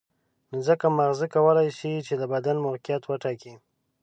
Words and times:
نو 0.49 0.57
ځکه 0.67 0.85
ماغزه 0.97 1.27
کولای 1.35 1.69
شي 1.77 1.93
چې 2.07 2.13
د 2.17 2.23
بدن 2.33 2.55
موقعیت 2.65 3.03
وټاکي. 3.05 3.53